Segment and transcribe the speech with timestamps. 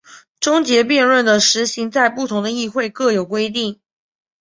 [0.39, 3.79] 终结辩论的施行在不同的议会各有规定。